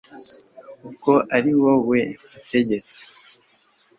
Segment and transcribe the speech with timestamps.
[0.85, 1.99] ubwo ari wowe
[2.31, 3.01] mutegetsi